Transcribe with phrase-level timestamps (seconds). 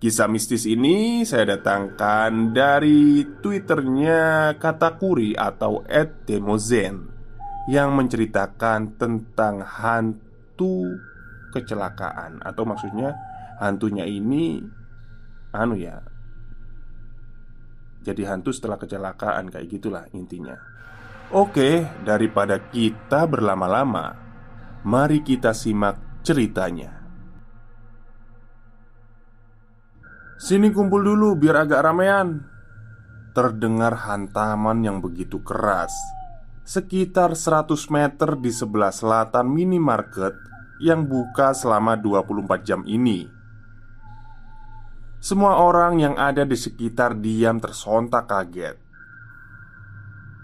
[0.00, 5.84] Kisah mistis ini saya datangkan dari twitternya Katakuri atau
[6.24, 7.04] @demozen
[7.68, 10.96] yang menceritakan tentang hantu
[11.52, 13.12] kecelakaan atau maksudnya
[13.60, 14.64] hantunya ini
[15.52, 16.00] anu ya
[18.00, 20.56] jadi hantu setelah kecelakaan kayak gitulah intinya.
[21.30, 24.16] Oke, daripada kita berlama-lama,
[24.82, 26.99] mari kita simak ceritanya.
[30.40, 32.40] Sini kumpul dulu biar agak ramean.
[33.36, 35.92] Terdengar hantaman yang begitu keras
[36.64, 40.32] Sekitar 100 meter di sebelah selatan minimarket
[40.80, 43.28] Yang buka selama 24 jam ini.
[45.20, 48.80] Semua orang yang ada di sekitar diam tersontak kaget.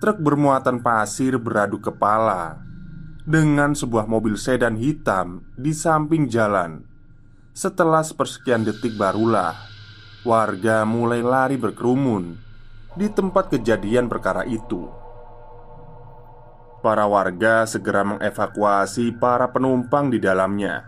[0.05, 2.61] Truk bermuatan pasir beradu kepala
[3.25, 6.85] Dengan sebuah mobil sedan hitam di samping jalan.
[7.57, 9.76] Setelah sepersekian detik barulah
[10.27, 12.35] warga mulai lari berkerumun
[12.99, 14.91] di tempat kejadian perkara itu.
[16.83, 20.83] Para warga segera mengevakuasi para penumpang di dalamnya.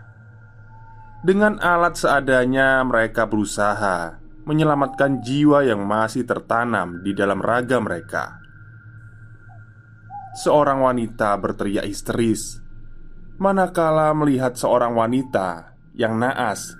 [1.23, 8.39] Dengan alat seadanya, mereka berusaha menyelamatkan jiwa yang masih tertanam di dalam raga mereka.
[10.39, 12.63] Seorang wanita berteriak histeris,
[13.35, 16.78] manakala melihat seorang wanita yang naas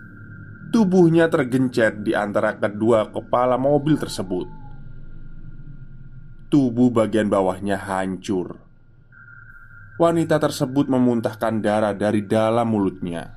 [0.69, 4.45] Tubuhnya tergencet di antara kedua kepala mobil tersebut.
[6.53, 8.61] Tubuh bagian bawahnya hancur.
[9.97, 13.33] Wanita tersebut memuntahkan darah dari dalam mulutnya.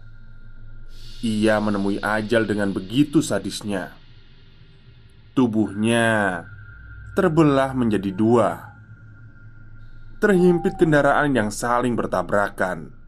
[1.24, 3.96] Ia menemui ajal dengan begitu sadisnya.
[5.32, 6.44] Tubuhnya
[7.16, 8.76] terbelah menjadi dua,
[10.20, 13.01] terhimpit kendaraan yang saling bertabrakan.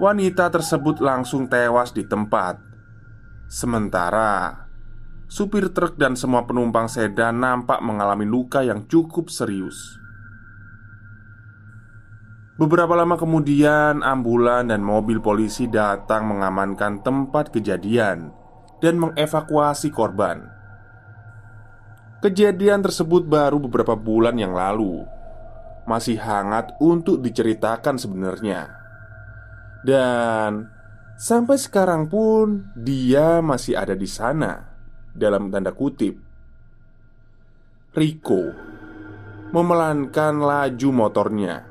[0.00, 2.56] Wanita tersebut langsung tewas di tempat.
[3.52, 4.64] Sementara
[5.28, 10.00] supir truk dan semua penumpang sedan nampak mengalami luka yang cukup serius.
[12.56, 18.32] Beberapa lama kemudian, ambulan dan mobil polisi datang mengamankan tempat kejadian
[18.80, 20.48] dan mengevakuasi korban.
[22.24, 25.04] Kejadian tersebut baru beberapa bulan yang lalu,
[25.84, 28.79] masih hangat untuk diceritakan sebenarnya.
[29.80, 30.68] Dan
[31.16, 34.76] sampai sekarang pun dia masih ada di sana
[35.16, 36.20] Dalam tanda kutip.
[37.96, 38.42] Rico
[39.50, 41.66] Memelankan laju motornya.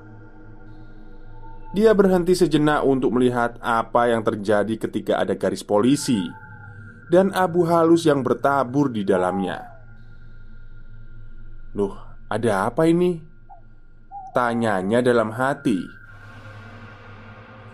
[1.72, 6.20] Dia berhenti sejenak untuk melihat apa yang terjadi ketika ada garis polisi
[7.08, 9.64] Dan abu halus yang bertabur di dalamnya.
[11.78, 11.96] Loh,
[12.28, 13.22] ada apa ini?
[14.36, 15.99] Tanyanya dalam hati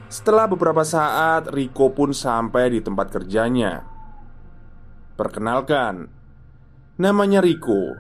[0.10, 3.84] setelah beberapa saat, Riko pun sampai di tempat kerjanya.
[5.16, 6.12] Perkenalkan,
[7.00, 7.96] namanya Riko.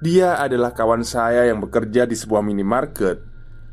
[0.00, 3.20] Dia adalah kawan saya yang bekerja di sebuah minimarket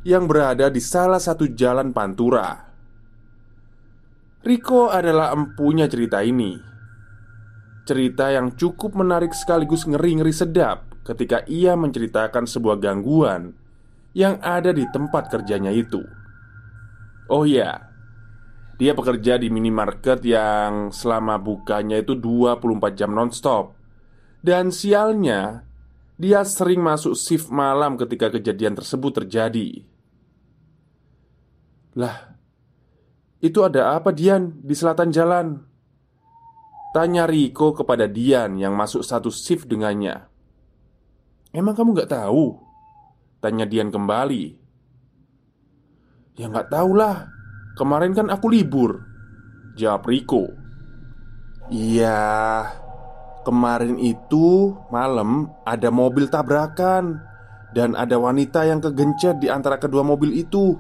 [0.04, 2.68] yang berada di salah satu jalan Pantura.
[4.44, 6.56] Riko adalah empunya cerita ini.
[7.88, 13.56] Cerita yang cukup menarik sekaligus ngeri-ngeri sedap ketika ia menceritakan sebuah gangguan
[14.12, 16.17] yang ada di tempat kerjanya itu.
[17.28, 17.92] Oh iya.
[18.78, 23.76] Dia bekerja di minimarket yang selama bukanya itu 24 jam nonstop.
[24.42, 25.66] Dan sialnya
[26.18, 29.86] Dia sering masuk shift malam ketika kejadian tersebut terjadi.
[31.94, 32.38] Lah
[33.38, 35.62] Itu ada apa Dian di selatan jalan?
[36.94, 40.26] Tanya Riko kepada Dian yang masuk satu shift dengannya.
[41.54, 42.58] Emang kamu gak tahu?
[43.38, 44.67] Tanya Dian kembali
[46.38, 47.34] Ya nggak tahu lah.
[47.74, 49.02] Kemarin kan aku libur.
[49.74, 50.54] Jawab Riko.
[51.74, 52.64] Iya.
[53.42, 57.24] Kemarin itu malam ada mobil tabrakan
[57.72, 60.78] Dan ada wanita yang kegencet di antara kedua mobil itu.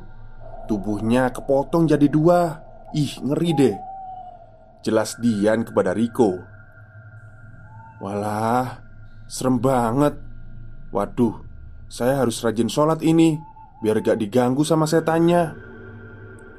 [0.69, 2.62] Tubuhnya kepotong jadi dua.
[2.94, 3.75] Ih ngeri deh.
[4.86, 6.38] Jelas Dian kepada Riko.
[7.98, 8.86] Walah
[9.25, 10.13] Serem banget.
[10.94, 11.44] Waduh
[11.89, 13.36] Saya harus rajin sholat ini
[13.77, 15.53] Biar gak diganggu sama setannya.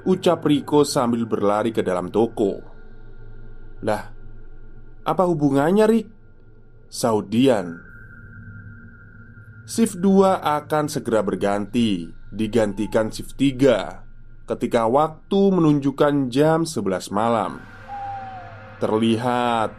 [0.06, 2.62] Ucap Riko sambil berlari ke dalam toko.
[3.82, 4.04] Lah
[5.02, 6.08] Apa hubungannya Rik?
[6.88, 7.74] Saudian.
[9.68, 12.06] Shift 2 akan segera berganti.
[12.28, 17.60] Digantikan shift 3 Ketika waktu menunjukkan jam 11 malam.
[18.78, 19.70] Terlihat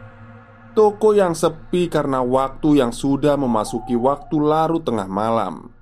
[0.70, 5.79] Toko yang sepi karena waktu yang sudah memasuki waktu larut tengah malam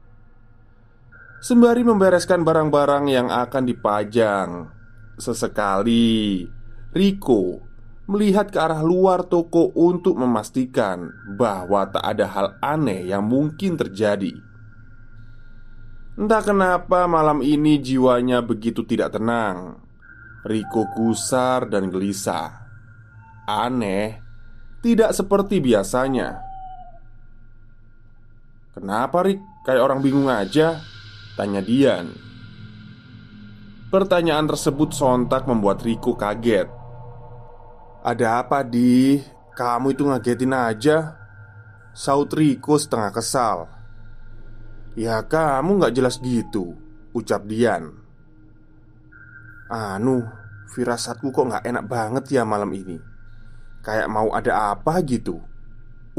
[1.38, 4.75] Sembari membereskan barang-barang yang akan dipajang
[5.23, 6.43] Sesekali
[6.90, 7.62] Riko
[8.11, 14.35] melihat ke arah luar toko untuk memastikan bahwa tak ada hal aneh yang mungkin terjadi.
[16.19, 19.79] Entah kenapa malam ini jiwanya begitu tidak tenang.
[20.43, 22.67] Riko gusar dan gelisah.
[23.46, 24.26] Aneh
[24.79, 26.38] Tidak seperti biasanya.
[28.75, 29.43] Kenapa Rik?
[29.67, 30.79] Kayak orang bingung aja
[31.38, 32.11] Tanya Dian
[33.94, 36.67] Pertanyaan tersebut sontak membuat Riko kaget.
[38.02, 39.23] Ada apa di?
[39.55, 41.14] Kamu itu ngagetin aja.
[41.94, 43.70] Saut Riko setengah kesal.
[44.99, 46.75] Ya kamu gak jelas gitu
[47.14, 47.94] Ucap Dian.
[49.70, 50.26] Anu
[50.75, 52.99] Firasatku kok gak enak banget ya malam ini.
[53.87, 55.38] Kayak mau ada apa gitu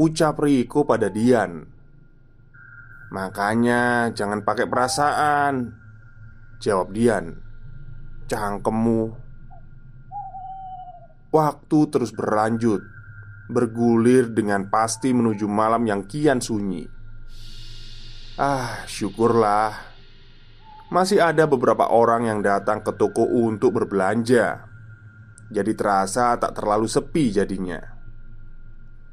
[0.00, 1.68] Ucap Riko pada Dian
[3.10, 5.74] Makanya jangan pakai perasaan.
[6.62, 7.34] Jawab Dian.
[8.30, 9.02] Cangkemmu.
[11.30, 12.82] Waktu terus berlanjut
[13.50, 16.86] Bergulir dengan pasti menuju malam yang kian sunyi.
[18.38, 19.74] Ah, syukurlah.
[20.94, 24.70] Masih ada beberapa orang yang datang ke toko untuk berbelanja.
[25.50, 27.99] Jadi terasa tak terlalu sepi jadinya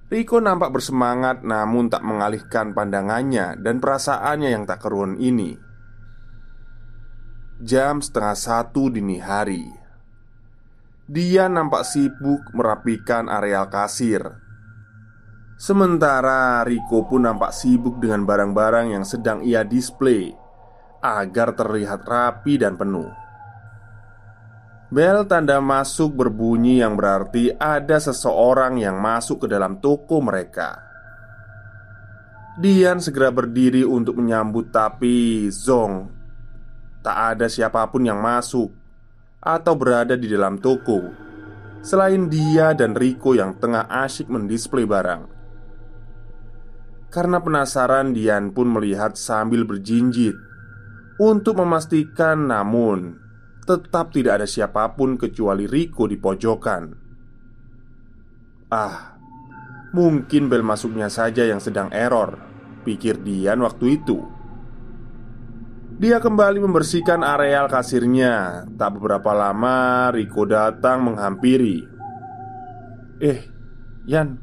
[0.07, 5.59] Riko nampak bersemangat namun tak mengalihkan pandangannya dan perasaannya yang tak keruan ini.
[7.59, 9.67] Jam setengah satu dini hari.
[11.11, 14.23] Dia nampak sibuk merapikan areal kasir.
[15.59, 20.29] Sementara Riko pun nampak sibuk dengan barang-barang yang sedang ia display
[21.01, 23.09] Agar terlihat rapi dan penuh
[24.87, 30.87] Bel tanda masuk berbunyi yang berarti ada seseorang yang masuk ke dalam toko mereka.
[32.57, 36.09] Dian segera berdiri untuk menyambut tapi Zong
[37.05, 38.73] Tak ada siapa pun yang masuk
[39.37, 41.05] Atau berada di dalam toko
[41.85, 45.29] Selain dia dan Riko yang tengah asyik mendisplay barang
[47.13, 50.33] Karena penasaran Dian pun melihat sambil berjinjit
[51.21, 53.21] Untuk memastikan namun
[53.67, 56.83] tetap tidak ada siapa pun kecuali Riko di pojokan.
[58.71, 59.19] Ah,
[59.91, 62.39] mungkin bel masuknya saja yang sedang error,
[62.87, 64.23] pikir Dian waktu itu.
[65.97, 68.63] Dia kembali membersihkan areal kasirnya.
[68.69, 71.83] Tak beberapa lama, Riko datang menghampiri.
[73.19, 73.41] "Eh,
[74.07, 74.39] Yan,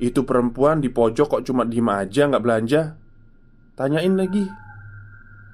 [0.00, 2.96] itu perempuan di pojok kok cuma diem aja nggak belanja?
[3.76, 4.48] Tanyain lagi,"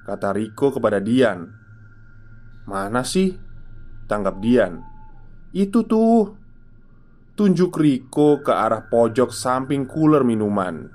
[0.07, 1.62] kata Riko kepada Dian.
[2.63, 3.35] Mana sih?
[4.07, 4.83] Tanggap Dian.
[5.51, 6.39] Itu tuh.
[7.33, 10.85] Tunjuk Riko ke arah pojok samping cooler minuman.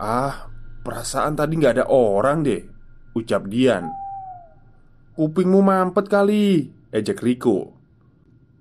[0.00, 0.48] Ah,
[0.80, 2.64] perasaan tadi nggak ada orang deh
[3.12, 3.92] Ucap Dian.
[5.12, 7.76] Kupingmu mampet kali Ejek Riko.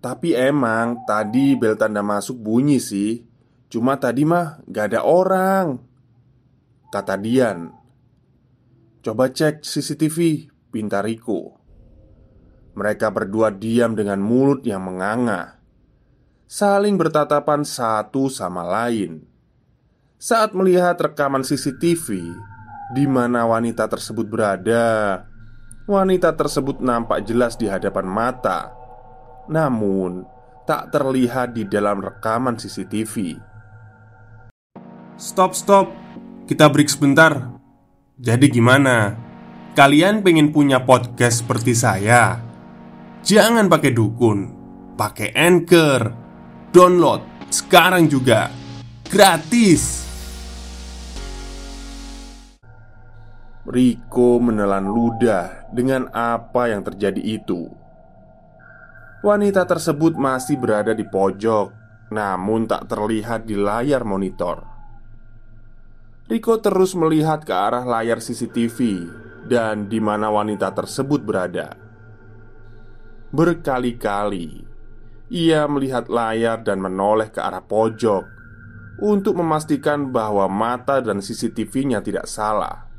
[0.03, 3.23] Tapi emang tadi bel tanda masuk bunyi sih.
[3.71, 5.79] Cuma tadi mah gak ada orang
[6.91, 7.71] Kata Dian.
[8.99, 11.59] Coba cek CCTV pinta Riko.
[12.73, 15.59] Mereka berdua diam dengan mulut yang menganga,
[16.47, 19.27] saling bertatapan satu sama lain.
[20.15, 22.31] Saat melihat rekaman CCTV
[22.95, 25.27] di mana wanita tersebut berada,
[25.89, 28.69] Wanita tersebut nampak jelas di hadapan mata,
[29.49, 30.23] namun
[30.63, 33.41] tak terlihat di dalam rekaman CCTV.
[35.17, 35.89] Stop, stop.
[36.45, 37.49] Kita break sebentar.
[38.21, 39.17] Jadi gimana?
[39.71, 42.43] Kalian pengen punya podcast seperti saya?
[43.23, 44.39] Jangan pakai dukun,
[44.99, 46.11] pakai Anchor.
[46.75, 48.51] Download sekarang juga.
[49.07, 50.03] Gratis.
[53.63, 57.71] Riko menelan ludah dengan apa yang terjadi itu.
[59.23, 61.71] Wanita tersebut masih berada di pojok,
[62.11, 64.67] namun tak terlihat di layar monitor.
[66.27, 69.07] Riko terus melihat ke arah layar CCTV
[69.45, 71.73] dan di mana wanita tersebut berada.
[73.31, 74.67] Berkali-kali
[75.31, 78.27] ia melihat layar dan menoleh ke arah pojok
[78.99, 82.91] untuk memastikan bahwa mata dan CCTV-nya tidak salah.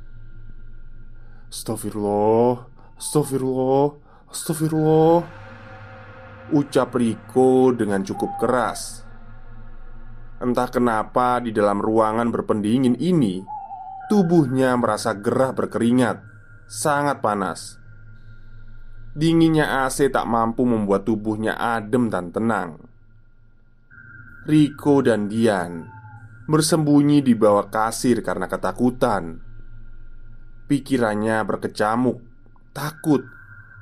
[1.53, 2.65] Astagfirullah,
[2.97, 3.89] astagfirullah,
[4.33, 5.21] astagfirullah
[6.53, 9.05] Ucap Riko dengan cukup keras
[10.41, 13.45] Entah kenapa di dalam ruangan berpendingin ini
[14.09, 16.32] Tubuhnya merasa gerah berkeringat
[16.73, 17.77] Sangat panas
[19.13, 22.81] Dinginnya AC tak mampu membuat tubuhnya adem dan tenang
[24.49, 25.85] Riko dan Dian
[26.49, 29.37] Bersembunyi di bawah kasir karena ketakutan
[30.65, 32.25] Pikirannya berkecamuk,
[32.73, 33.21] takut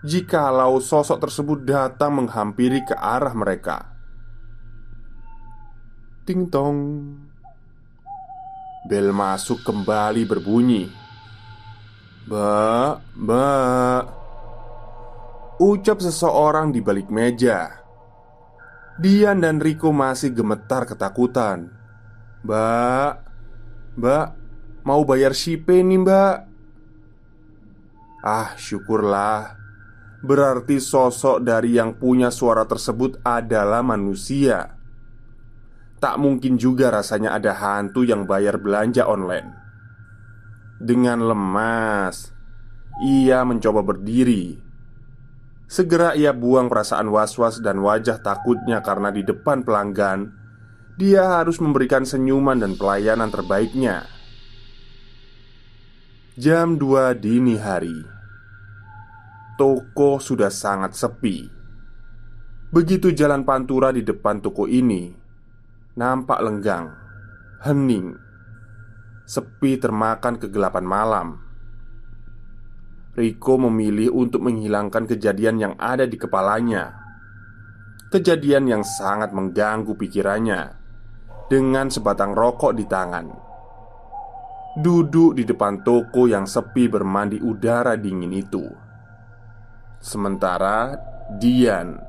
[0.03, 3.95] jikalau sosok tersebut datang menghampiri ke arah mereka.
[6.27, 6.79] Ting tong,
[8.91, 11.00] bel masuk kembali berbunyi.
[12.29, 14.03] Mbak, mbak,
[15.57, 17.81] ucap seseorang di balik meja.
[19.01, 21.73] Dian dan Riko masih gemetar ketakutan.
[22.45, 23.13] Mbak,
[23.97, 24.27] mbak,
[24.85, 26.37] mau bayar shipe nih mbak
[28.21, 29.57] Ah, syukurlah.
[30.21, 34.77] Berarti sosok dari yang punya suara tersebut adalah manusia.
[35.97, 39.60] Tak mungkin juga rasanya ada hantu yang bayar belanja online.
[40.81, 42.33] Dengan lemas,
[43.05, 44.57] ia mencoba berdiri.
[45.69, 50.33] Segera ia buang perasaan was-was dan wajah takutnya karena di depan pelanggan,
[50.97, 54.09] dia harus memberikan senyuman dan pelayanan terbaiknya.
[56.41, 58.01] Jam 2 dini hari
[59.61, 61.45] Toko sudah sangat sepi
[62.73, 65.13] Begitu jalan pantura di depan toko ini
[66.01, 66.97] Nampak lenggang
[67.61, 68.30] Hening
[69.31, 71.39] Sepi termakan kegelapan malam.
[73.15, 76.99] Riko memilih untuk menghilangkan kejadian yang ada di kepalanya.
[78.11, 80.75] Kejadian yang sangat mengganggu pikirannya
[81.47, 83.27] Dengan sebatang rokok di tangan.
[84.75, 88.67] Duduk di depan toko yang sepi bermandi udara dingin itu.
[90.03, 90.99] Sementara
[91.39, 92.03] Dian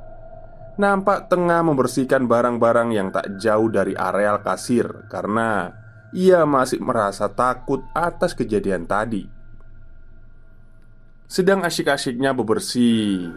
[0.82, 5.81] nampak tengah membersihkan barang-barang yang tak jauh dari areal kasir karena
[6.12, 9.28] ia masih merasa takut atas kejadian tadi.
[11.32, 13.32] Sedang asyik-asyiknya bebersih,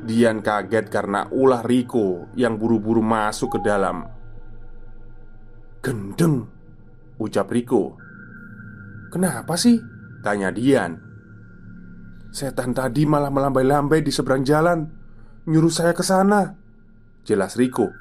[0.00, 4.06] Dian kaget karena ulah Riko yang buru-buru masuk ke dalam.
[5.84, 6.48] "Gendeng,"
[7.20, 8.00] ucap Riko
[9.12, 9.76] Kenapa sih?
[10.24, 10.96] Tanya Dian
[12.32, 14.88] Setan tadi malah melambai-lambai di seberang jalan
[15.44, 16.56] Nyuruh saya ke sana
[17.28, 17.92] Jelas Riko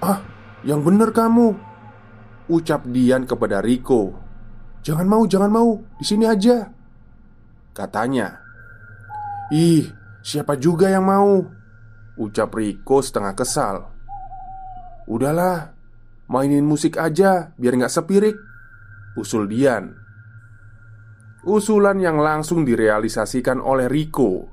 [0.00, 0.20] Ah,
[0.64, 1.73] yang bener kamu
[2.44, 4.12] Ucap Dian kepada Riko
[4.84, 5.80] Jangan mau, jangan mau.
[5.96, 6.68] Di sini aja
[7.72, 8.36] Katanya.
[9.48, 9.88] Ih,
[10.20, 11.40] siapa juga yang mau?
[12.20, 13.76] Ucap Riko setengah kesal.
[15.08, 15.72] Udahlah
[16.28, 18.36] Mainin musik aja biar nggak sepirik
[19.16, 19.92] Usul Dian.
[21.48, 24.52] Usulan yang langsung direalisasikan oleh Riko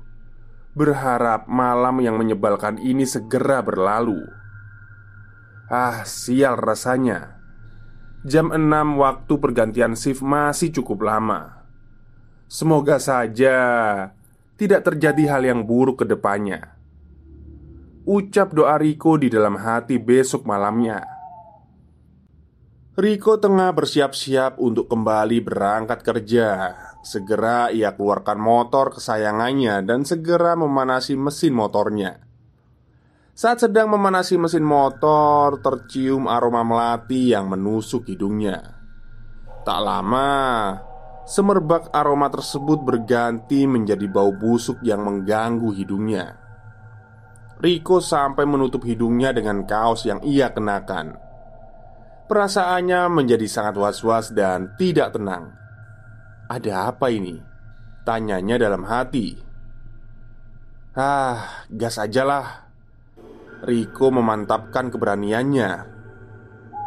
[0.72, 4.24] Berharap malam yang menyebalkan ini segera berlalu.
[5.68, 7.41] Ah, sial rasanya
[8.22, 11.66] Jam 6 waktu pergantian shift masih cukup lama
[12.46, 13.58] Semoga saja
[14.54, 16.70] tidak terjadi hal yang buruk ke depannya
[18.06, 21.02] Ucap doa Riko di dalam hati besok malamnya
[22.94, 26.76] Riko tengah bersiap-siap untuk kembali berangkat kerja.
[27.00, 32.20] Segera ia keluarkan motor kesayangannya dan segera memanasi mesin motornya.
[33.32, 38.60] Saat sedang memanasi mesin motor, tercium aroma melati yang menusuk hidungnya.
[39.64, 40.76] Tak lama,
[41.24, 46.36] semerbak aroma tersebut berganti menjadi bau busuk yang mengganggu hidungnya.
[47.56, 51.16] Riko sampai menutup hidungnya dengan kaos yang ia kenakan.
[52.28, 55.56] Perasaannya menjadi sangat was-was dan tidak tenang.
[56.52, 57.40] Ada apa ini?
[58.02, 59.38] Tanyanya dalam hati
[60.92, 62.71] Ah, gas aja lah
[63.62, 65.70] Riko memantapkan keberaniannya.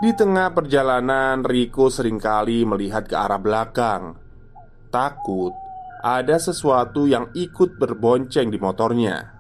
[0.04, 4.20] Di tengah perjalanan Riko sering kali melihat ke arah belakang.
[4.92, 5.56] Takut
[6.04, 9.36] ada sesuatu yang ikut berbonceng di motornya.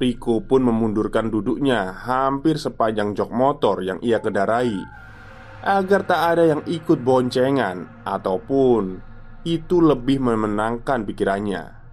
[0.00, 4.74] Riko pun memundurkan duduknya hampir sepanjang jok motor yang ia kendarai
[5.62, 8.98] Agar tak ada yang ikut boncengan Ataupun
[9.46, 11.83] itu lebih memenangkan pikirannya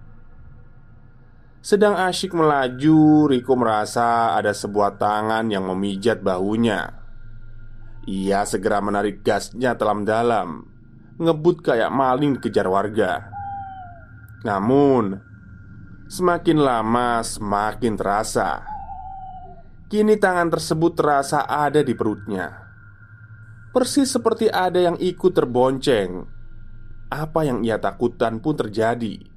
[1.62, 6.90] sedang asyik melaju, Riko merasa ada sebuah tangan yang memijat bahunya.
[8.02, 10.66] Ia segera menarik gasnya dalam-dalam,
[11.22, 13.30] ngebut kayak maling kejar warga.
[14.42, 15.22] Namun,
[16.10, 18.66] semakin lama semakin terasa.
[19.86, 22.58] Kini tangan tersebut terasa ada di perutnya.
[23.70, 26.26] Persis seperti ada yang ikut terbonceng.
[27.06, 29.31] Apa yang ia takutkan pun terjadi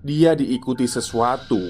[0.00, 1.60] dia diikuti sesuatu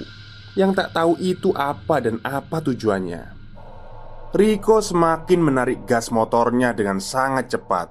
[0.55, 3.39] yang tak tahu itu apa dan apa tujuannya.
[4.31, 7.91] Riko semakin menarik gas motornya dengan sangat cepat.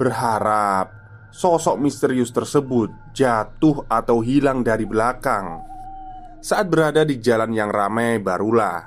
[0.00, 0.88] Berharap
[1.28, 5.60] sosok misterius tersebut jatuh atau hilang dari belakang.
[6.40, 8.80] Saat berada di jalan yang ramai, barulah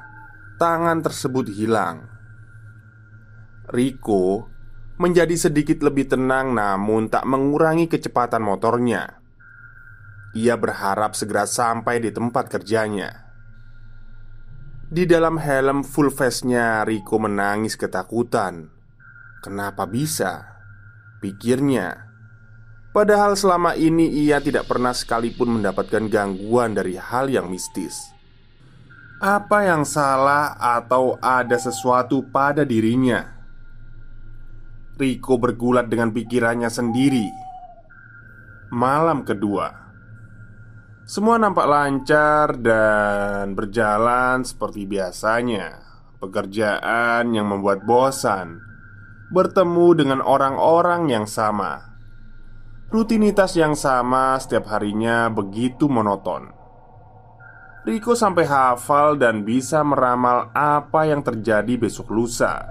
[0.58, 2.10] tangan tersebut hilang.
[3.70, 4.50] Riko
[4.98, 9.25] menjadi sedikit lebih tenang, namun tak mengurangi kecepatan motornya.
[10.36, 13.24] Ia berharap segera sampai di tempat kerjanya.
[14.92, 18.68] Di dalam helm full face-nya, Riko menangis ketakutan.
[19.40, 20.60] Kenapa bisa?
[21.24, 22.12] Pikirnya.
[22.92, 27.96] Padahal selama ini ia tidak pernah sekalipun mendapatkan gangguan dari hal yang mistis.
[29.24, 33.36] Apa yang salah atau ada sesuatu pada dirinya?
[35.00, 37.28] Riko bergulat dengan pikirannya sendiri.
[38.72, 39.85] Malam kedua,
[41.06, 45.86] semua nampak lancar dan berjalan seperti biasanya.
[46.18, 48.58] Pekerjaan yang membuat bosan,
[49.30, 51.94] bertemu dengan orang-orang yang sama,
[52.90, 56.50] rutinitas yang sama setiap harinya begitu monoton.
[57.86, 62.66] Riko sampai hafal dan bisa meramal apa yang terjadi besok lusa,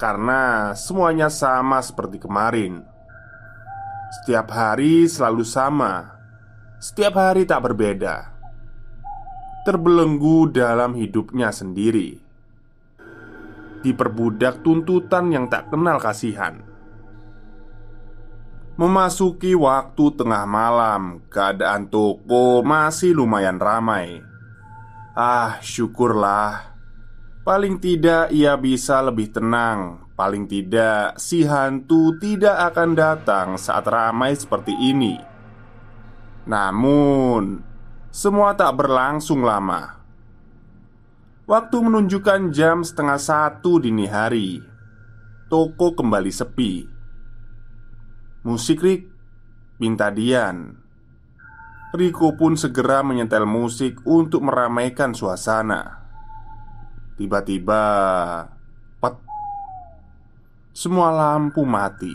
[0.00, 2.80] karena semuanya sama seperti kemarin.
[4.22, 6.13] Setiap hari selalu sama
[6.84, 8.28] setiap hari tak berbeda,
[9.64, 12.20] terbelenggu dalam hidupnya sendiri,
[13.80, 16.60] diperbudak tuntutan yang tak kenal kasihan.
[18.76, 24.20] Memasuki waktu tengah malam, keadaan toko masih lumayan ramai.
[25.16, 26.76] Ah, syukurlah.
[27.48, 30.04] Paling tidak ia bisa lebih tenang.
[30.12, 35.33] Paling tidak si hantu tidak akan datang saat ramai seperti ini.
[36.44, 37.64] Namun,
[38.12, 39.96] semua tak berlangsung lama.
[41.48, 44.60] Waktu menunjukkan jam setengah satu dini hari.
[45.48, 46.84] Toko kembali sepi.
[48.44, 49.08] Musik Rik,
[49.80, 50.84] minta Dian.
[51.96, 56.04] Riko pun segera menyetel musik untuk meramaikan suasana.
[57.16, 57.82] Tiba-tiba,
[59.00, 59.16] pet,
[60.76, 62.12] semua lampu mati.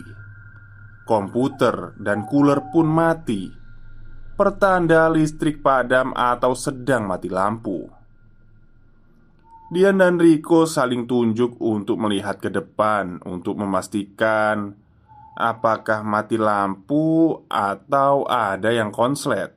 [1.02, 3.59] Komputer dan cooler pun mati
[4.40, 7.84] pertanda listrik padam atau sedang mati lampu.
[9.68, 14.72] Dian dan Riko saling tunjuk untuk melihat ke depan untuk memastikan
[15.36, 19.52] apakah mati lampu atau ada yang konslet.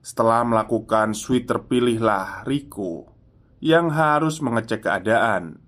[0.00, 3.12] Setelah melakukan sweet terpilihlah Riko
[3.60, 5.60] yang harus mengecek keadaan.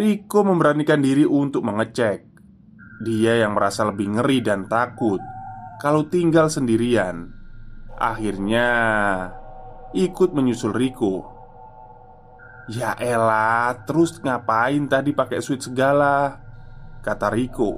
[0.00, 2.32] Riko memberanikan diri untuk mengecek.
[3.04, 5.33] Dia yang merasa lebih ngeri dan takut
[5.78, 7.30] kalau tinggal sendirian.
[7.94, 8.68] Akhirnya
[9.94, 11.30] ikut menyusul Riko.
[12.66, 16.40] Ya elah, terus ngapain tadi pakai sweet segala?
[17.04, 17.76] Kata Riko.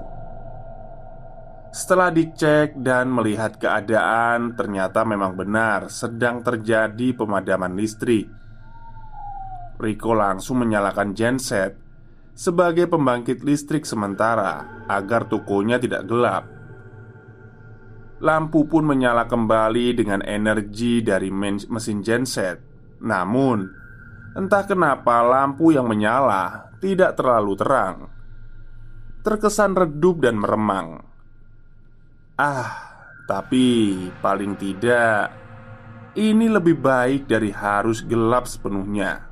[1.77, 8.33] Setelah dicek dan melihat keadaan, ternyata memang benar sedang terjadi pemadaman listrik.
[9.77, 11.77] Riko langsung menyalakan genset
[12.33, 16.56] sebagai pembangkit listrik sementara agar tokonya tidak gelap.
[18.17, 22.57] Lampu pun menyala kembali dengan energi dari mesin genset.
[23.05, 23.69] Namun,
[24.33, 27.97] entah kenapa lampu yang menyala tidak terlalu terang.
[29.21, 31.03] Terkesan redup dan meremang.
[32.41, 32.73] Ah,
[33.29, 35.47] tapi paling tidak
[36.17, 39.29] ini lebih baik dari harus gelap sepenuhnya.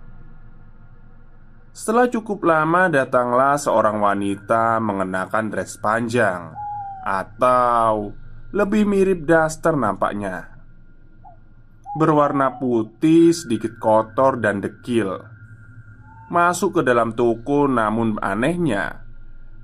[1.74, 6.54] Setelah cukup lama datanglah seorang wanita mengenakan dress panjang
[7.02, 8.14] Atau
[8.54, 10.54] lebih mirip daster nampaknya.
[11.98, 15.18] Berwarna putih, sedikit kotor dan dekil.
[16.30, 19.04] Masuk ke dalam toko namun anehnya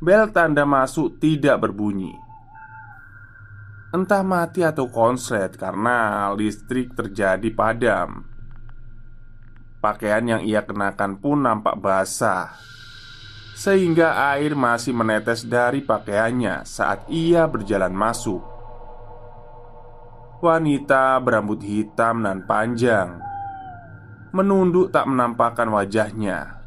[0.01, 2.17] Bel tanda masuk tidak berbunyi.
[3.93, 8.25] Entah mati atau konslet karena listrik terjadi padam.
[9.85, 12.53] Pakaian yang ia kenakan pun nampak basah
[13.57, 18.50] Sehingga air masih menetes dari pakaiannya saat ia berjalan masuk
[20.41, 23.21] Wanita berambut hitam dan panjang
[24.33, 26.65] Menunduk tak menampakkan wajahnya.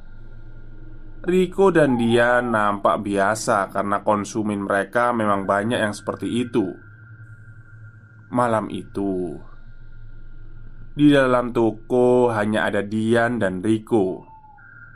[1.26, 6.70] Riko dan dia nampak biasa karena konsumen mereka memang banyak yang seperti itu.
[8.30, 9.42] Malam itu
[10.94, 14.22] Di dalam toko hanya ada Dian dan Riko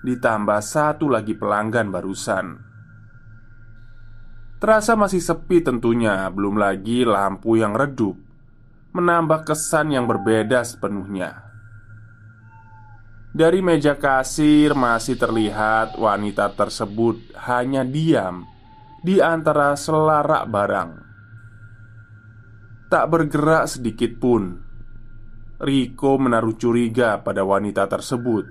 [0.06, 2.46] Ditambah satu lagi pelanggan barusan.
[4.62, 8.27] Terasa masih sepi tentunya Belum lagi lampu yang redup
[8.92, 11.48] menambah kesan yang berbeda sepenuhnya.
[13.38, 18.50] Dari meja kasir masih terlihat wanita tersebut hanya diam
[19.06, 20.92] di antara selarak barang.
[22.88, 24.64] Tak bergerak sedikit pun.
[25.62, 28.48] Riko menaruh curiga pada wanita tersebut.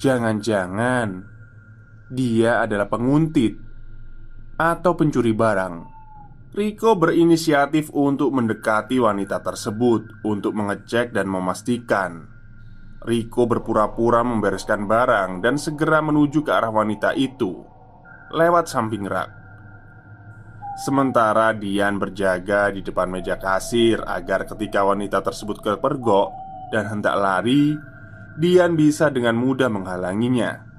[0.00, 1.24] Jangan-jangan
[2.10, 3.54] dia adalah penguntit
[4.60, 5.99] atau pencuri barang.
[6.50, 12.26] Riko berinisiatif untuk mendekati wanita tersebut untuk mengecek dan memastikan.
[13.06, 17.54] Riko berpura-pura membereskan barang dan segera menuju ke arah wanita itu
[18.34, 19.30] lewat samping rak.
[20.82, 26.34] Sementara Dian berjaga di depan meja kasir agar ketika wanita tersebut kepergok
[26.74, 27.78] dan hendak lari,
[28.42, 30.69] Dian bisa dengan mudah menghalanginya.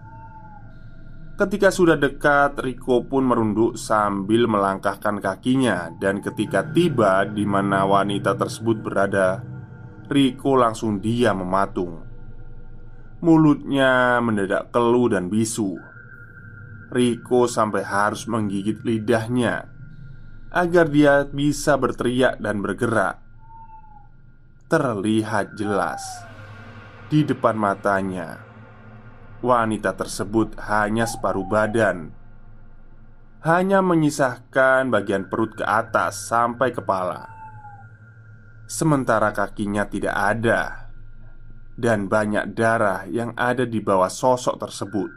[1.32, 5.90] Ketika sudah dekat, Riko pun merunduk sambil melangkahkan kakinya.
[5.96, 9.42] Dan ketika tiba di mana wanita tersebut berada
[10.12, 12.04] Riko langsung diam mematung.
[13.24, 15.80] Mulutnya mendadak keluh dan bisu.
[16.92, 19.64] Riko sampai harus menggigit lidahnya
[20.52, 23.24] Agar dia bisa berteriak dan bergerak.
[24.68, 26.04] Terlihat jelas
[27.08, 28.51] Di depan matanya
[29.42, 32.14] Wanita tersebut hanya separuh badan.
[33.42, 37.26] Hanya menyisahkan bagian perut ke atas sampai kepala.
[38.70, 40.88] Sementara kakinya tidak ada
[41.74, 45.10] Dan banyak darah yang ada di bawah sosok tersebut.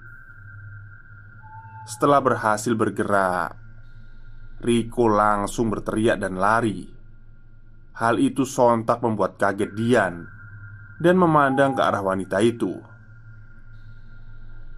[1.84, 3.52] Setelah berhasil bergerak
[4.64, 6.88] Riko langsung berteriak dan lari.
[8.00, 10.24] Hal itu sontak membuat kaget Dian
[10.96, 12.93] Dan memandang ke arah wanita itu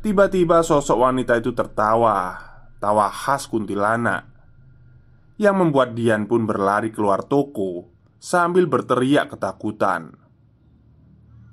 [0.07, 2.38] Tiba-tiba sosok wanita itu tertawa
[2.79, 4.23] Tawa khas kuntilanak.
[5.35, 7.90] Yang membuat Dian pun berlari keluar toko
[8.23, 10.14] Sambil berteriak ketakutan.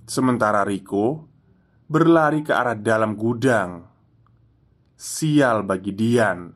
[0.06, 1.26] Sementara Riko
[1.90, 3.90] Berlari ke arah dalam gudang.
[4.94, 6.54] Sial bagi Dian.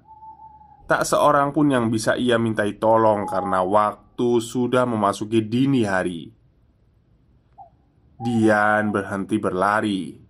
[0.86, 6.30] Tak seorang pun yang bisa ia mintai tolong Karena waktu sudah memasuki dini hari.
[8.22, 10.27] Dian berhenti berlari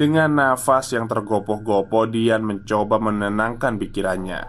[0.00, 4.40] dengan nafas yang tergopoh-gopoh Dian mencoba menenangkan pikirannya.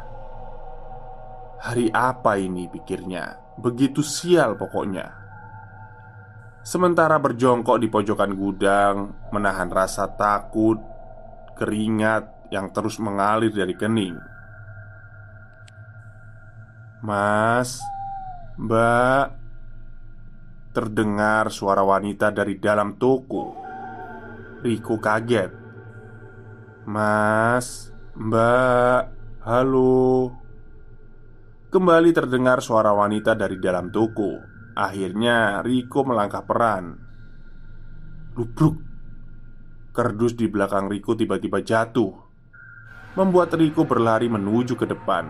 [1.60, 3.60] Hari apa ini pikirnya?
[3.60, 5.12] Begitu sial pokoknya.
[6.64, 8.96] Sementara berjongkok di pojokan gudang
[9.34, 10.78] Menahan rasa takut
[11.58, 14.16] Keringat yang terus mengalir dari kening.
[17.04, 17.82] Mas
[18.56, 19.26] Mbak
[20.72, 23.71] Terdengar suara wanita dari dalam toko
[24.62, 25.50] Riko kaget.
[26.86, 29.10] Mas, mbak,
[29.42, 30.38] halo.
[31.74, 34.38] Kembali terdengar suara wanita dari dalam toko.
[34.78, 36.94] Akhirnya Riko melangkah peran.
[38.38, 38.78] Lubruk.
[39.98, 42.16] Kerdus di belakang Riko tiba-tiba jatuh
[43.18, 45.28] Membuat Riko berlari menuju ke depan.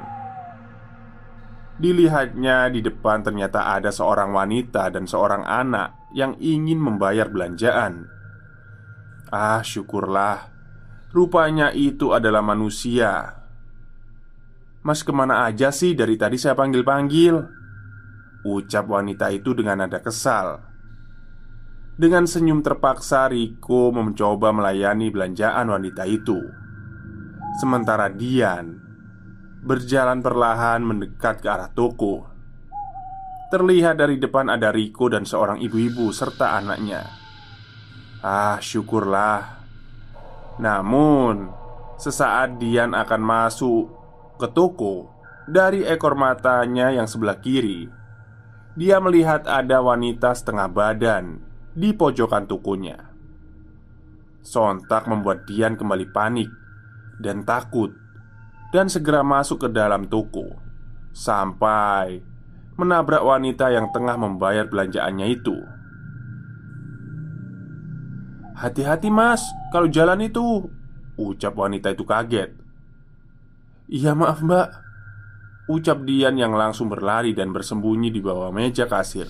[1.81, 8.20] Dilihatnya di depan ternyata ada seorang wanita dan seorang anak yang ingin membayar belanjaan.
[9.31, 10.51] Ah, syukurlah.
[11.15, 13.39] Rupanya itu adalah manusia.
[14.83, 17.35] Mas ke mana aja sih dari tadi saya panggil-panggil?
[18.43, 20.59] Ucap wanita itu dengan nada kesal.
[21.95, 26.39] Dengan senyum terpaksa, Riko mencoba melayani belanjaan wanita itu.
[27.61, 28.81] Sementara Dian
[29.61, 32.25] berjalan perlahan mendekat ke arah toko.
[33.53, 37.20] Terlihat dari depan ada Riko dan seorang ibu-ibu serta anaknya.
[38.21, 39.65] Ah, syukurlah.
[40.61, 41.49] Namun,
[41.97, 43.89] sesaat Dian akan masuk
[44.37, 45.09] ke toko,
[45.51, 47.89] Dari ekor matanya yang sebelah kiri,
[48.77, 51.41] dia melihat ada wanita setengah badan
[51.73, 53.09] di pojokan tukunya.
[54.45, 56.47] Sontak membuat Dian kembali panik
[57.19, 57.91] dan takut
[58.69, 60.55] dan segera masuk ke dalam toko
[61.11, 62.21] sampai
[62.79, 65.57] menabrak wanita yang tengah membayar belanjaannya itu.
[68.61, 69.41] "Hati-hati, Mas,
[69.73, 70.69] kalau jalan itu,"
[71.17, 72.53] ucap wanita itu kaget.
[73.89, 74.69] "Iya, maaf, Mbak."
[75.71, 79.25] Ucap Dian yang langsung berlari dan bersembunyi di bawah meja kasir.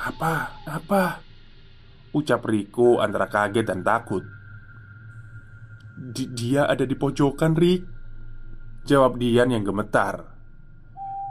[0.00, 0.64] "Apa?
[0.64, 1.32] Apa?"
[2.12, 4.20] Ucap Riko antara kaget dan takut
[6.12, 7.82] Dia ada di pojokan Rik
[8.84, 10.20] Jawab Dian yang gemetar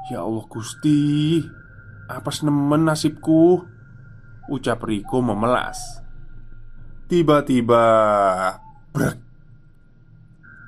[0.10, 1.38] Ya Allah Gusti
[2.10, 3.62] Apa nemen nasibku
[4.50, 6.01] Ucap Riko memelas
[7.12, 7.84] Tiba-tiba
[8.96, 9.20] Brek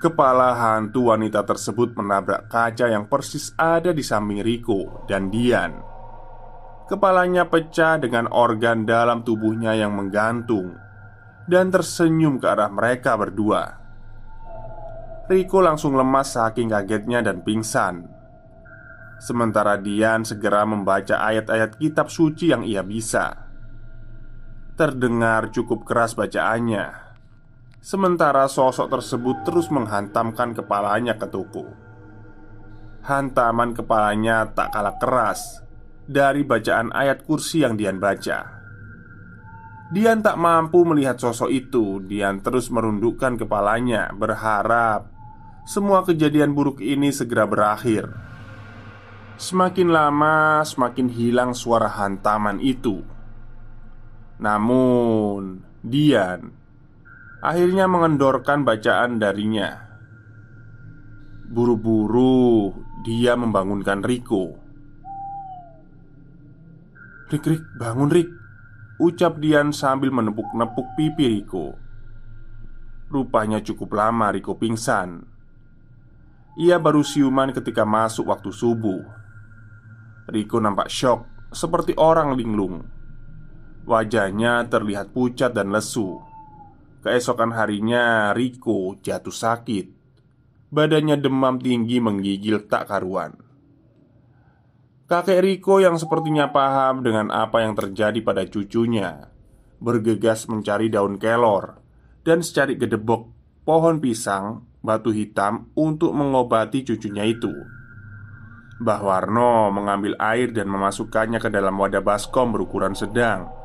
[0.03, 5.79] Kepala hantu wanita tersebut menabrak kaca yang persis ada di samping Riko dan Dian.
[6.91, 10.75] Kepalanya pecah dengan organ dalam tubuhnya yang menggantung
[11.47, 13.79] Dan tersenyum ke arah mereka berdua.
[15.31, 18.03] Riko langsung lemas saking kagetnya dan pingsan.
[19.23, 23.42] Sementara Dian segera membaca ayat-ayat kitab suci yang ia bisa
[24.73, 27.15] Terdengar cukup keras bacaannya
[27.83, 31.65] Sementara sosok tersebut terus menghantamkan kepalanya ke tuku
[33.03, 35.63] Hantaman kepalanya tak kalah keras
[36.07, 38.63] dari bacaan ayat kursi yang Dian baca.
[39.93, 42.01] Dian tak mampu melihat sosok itu.
[42.03, 45.11] Dian terus merundukkan kepalanya, berharap
[45.63, 48.09] semua kejadian buruk ini segera berakhir.
[49.37, 53.12] Semakin lama, semakin hilang suara hantaman itu.
[54.41, 56.63] Namun, Dian
[57.43, 59.83] akhirnya mengendorkan bacaan darinya.
[61.53, 62.71] Buru-buru,
[63.03, 64.63] dia membangunkan Riko.
[67.33, 68.29] Rik, Rik, bangun Rik
[69.01, 71.73] Ucap Dian sambil menepuk-nepuk pipi Riko
[73.09, 75.25] Rupanya cukup lama Riko pingsan
[76.61, 79.01] Ia baru siuman ketika masuk waktu subuh
[80.29, 82.92] Riko nampak shock Seperti orang linglung
[83.83, 86.23] Wajahnya terlihat pucat dan lesu.
[87.03, 89.91] Keesokan harinya Riko jatuh sakit.
[90.71, 93.35] Badannya demam tinggi menggigil tak karuan.
[95.11, 99.27] Kakek Riko yang sepertinya paham dengan apa yang terjadi pada cucunya
[99.83, 101.83] Bergegas mencari daun kelor
[102.23, 103.27] Dan secari gedebok
[103.67, 107.51] pohon pisang batu hitam untuk mengobati cucunya itu.
[108.83, 113.62] Mbah Warno mengambil air dan memasukkannya ke dalam wadah baskom berukuran sedang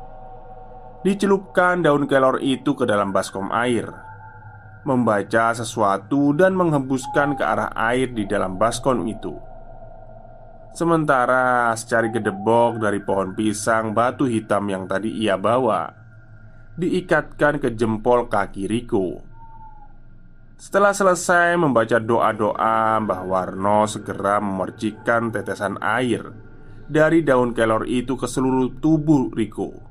[0.99, 3.87] Dicelupkan daun kelor itu ke dalam baskom air
[4.83, 9.31] Membaca sesuatu dan menghembuskan ke arah air di dalam baskom itu.
[10.75, 15.87] Sementara secari gedebok dari pohon pisang batu hitam yang tadi ia bawa
[16.75, 19.23] Diikatkan ke jempol kaki Riko.
[20.59, 26.27] Setelah selesai membaca doa-doa Mbah Warno segera memercikan tetesan air
[26.91, 29.88] Dari daun kelor itu ke seluruh tubuh Riko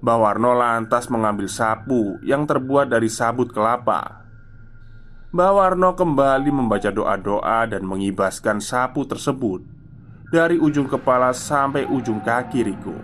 [0.00, 4.20] Mbah Warno lantas mengambil sapu yang terbuat dari sabut kelapa
[5.30, 9.62] Mbah Warno kembali membaca doa-doa dan mengibaskan sapu tersebut
[10.26, 12.98] dari ujung kepala sampai ujung kaki Riko.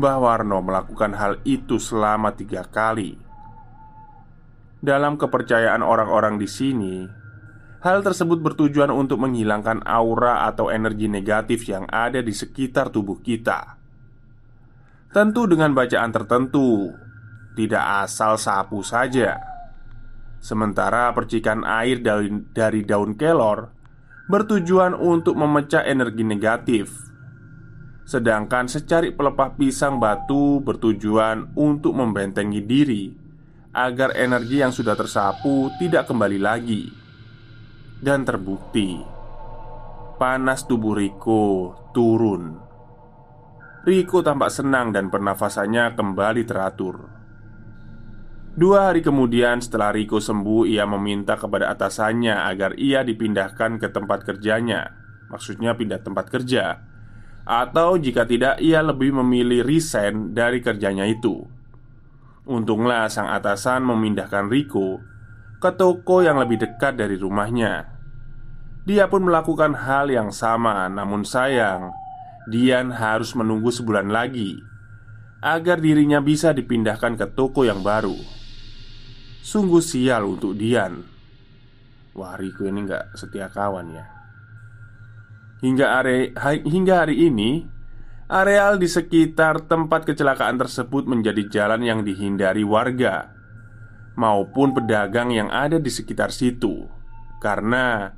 [0.00, 3.20] Mbah Warno melakukan hal itu selama tiga kali.
[4.80, 7.04] Dalam kepercayaan orang-orang di sini,
[7.84, 13.83] hal tersebut bertujuan untuk menghilangkan aura atau energi negatif yang ada di sekitar tubuh kita.
[15.14, 16.90] Tentu dengan bacaan tertentu,
[17.54, 19.38] tidak asal sapu saja.
[20.42, 23.70] Sementara percikan air dari, dari daun kelor
[24.26, 26.90] bertujuan untuk memecah energi negatif,
[28.10, 33.04] sedangkan secari pelepah pisang batu bertujuan untuk membentengi diri
[33.70, 36.90] agar energi yang sudah tersapu tidak kembali lagi.
[38.02, 38.98] Dan terbukti,
[40.18, 42.63] panas tubuh Riko turun.
[43.84, 47.04] Riko tampak senang dan pernafasannya kembali teratur.
[48.56, 54.24] Dua hari kemudian setelah Riko sembuh Ia meminta kepada atasannya agar ia dipindahkan ke tempat
[54.24, 54.88] kerjanya.
[55.28, 56.80] Maksudnya pindah tempat kerja.
[57.44, 61.44] Atau jika tidak ia lebih memilih resign dari kerjanya itu.
[62.48, 64.96] Untunglah sang atasan memindahkan Riko
[65.60, 67.84] Ke toko yang lebih dekat dari rumahnya.
[68.88, 72.03] Dia pun melakukan hal yang sama Namun sayang
[72.44, 74.60] Dian harus menunggu sebulan lagi
[75.44, 78.16] Agar dirinya bisa dipindahkan ke toko yang baru.
[79.44, 81.04] Sungguh sial untuk Dian.
[82.16, 84.08] Wah Riko ini nggak setia kawan ya.
[85.60, 86.32] Hingga hari,
[86.64, 87.64] hingga hari ini
[88.24, 93.32] Areal di sekitar tempat kecelakaan tersebut menjadi jalan yang dihindari warga
[94.16, 96.88] Maupun pedagang yang ada di sekitar situ
[97.40, 98.12] Karena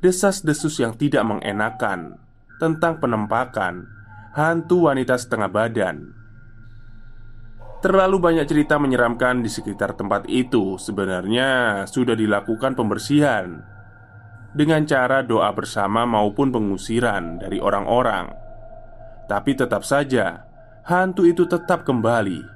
[0.00, 2.16] desas-desus yang tidak mengenakan
[2.62, 3.90] Tentang penempakan
[4.38, 6.22] hantu wanita setengah badan
[7.82, 10.78] Terlalu banyak cerita menyeramkan di sekitar tempat itu.
[10.78, 13.58] Sebenarnya sudah dilakukan pembersihan
[14.54, 18.30] dengan cara doa bersama maupun pengusiran dari orang-orang,
[19.26, 20.46] tapi tetap saja
[20.86, 22.46] hantu itu tetap kembali.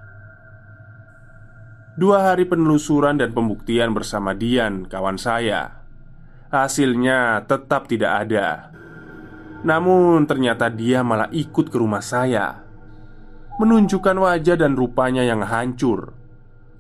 [1.99, 5.83] Dua hari penelusuran dan pembuktian bersama Dian, kawan saya,
[6.55, 8.71] hasilnya tetap tidak ada.
[9.65, 12.67] Namun, ternyata dia malah ikut ke rumah saya
[13.57, 16.13] menunjukkan wajah dan rupanya yang hancur,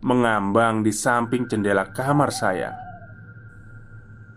[0.04, 2.76] mengambang di samping jendela kamar saya.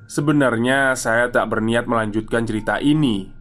[0.07, 3.39] Sebenarnya, saya tak berniat melanjutkan cerita ini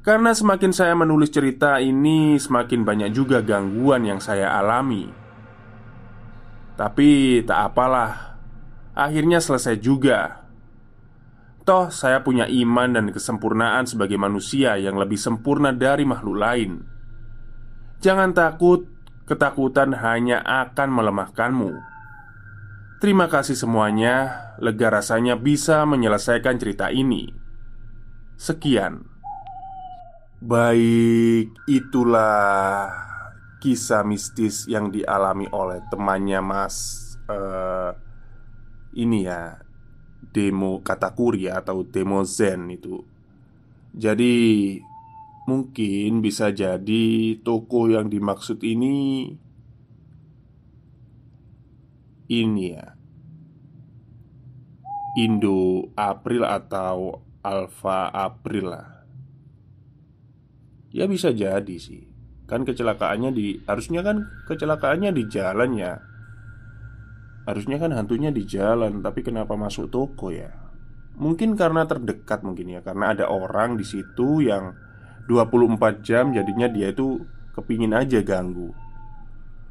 [0.00, 5.12] karena semakin saya menulis cerita ini, semakin banyak juga gangguan yang saya alami.
[6.80, 8.40] Tapi tak apalah,
[8.96, 10.39] akhirnya selesai juga.
[11.70, 16.82] Toh, saya punya iman dan kesempurnaan sebagai manusia yang lebih sempurna dari makhluk lain.
[18.02, 18.90] Jangan takut,
[19.22, 21.70] ketakutan hanya akan melemahkanmu.
[22.98, 27.30] Terima kasih semuanya, lega rasanya bisa menyelesaikan cerita ini.
[28.34, 29.06] Sekian.
[30.42, 32.90] Baik, itulah
[33.62, 36.98] kisah mistis yang dialami oleh temannya Mas
[37.30, 37.94] uh,
[38.90, 39.69] ini ya
[40.28, 43.00] demo katakuri atau demo zen itu.
[43.90, 44.36] Jadi
[45.50, 49.26] Mungkin bisa jadi toko yang dimaksud ini
[52.30, 52.86] Ini ya
[55.18, 59.02] Indo April atau Alfa April lah.
[60.94, 62.06] Ya bisa jadi sih.
[62.46, 65.98] Kan kecelakaannya di Harusnya kan kecelakaannya di jalan ya
[67.50, 70.54] Harusnya kan hantunya di jalan Tapi kenapa masuk toko ya?
[71.18, 74.72] Mungkin karena terdekat mungkin ya Karena ada orang di situ yang
[75.30, 77.22] 24 jam jadinya dia itu
[77.54, 78.74] kepingin aja ganggu.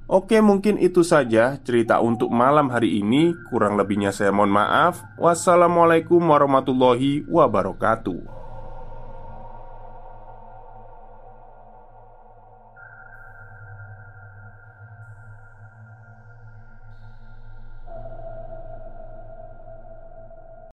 [0.10, 3.36] Oke mungkin itu saja cerita untuk malam hari ini.
[3.52, 5.04] Kurang lebihnya saya mohon maaf.
[5.22, 8.39] Wassalamualaikum warahmatullahi wabarakatuh